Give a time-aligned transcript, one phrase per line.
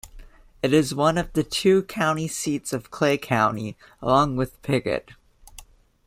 [0.63, 5.11] It is one of the two county seats of Clay County, along with Piggott.